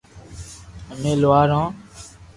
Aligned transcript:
امي 0.91 1.11
لوھار 1.21 1.49
ھون 1.55 1.65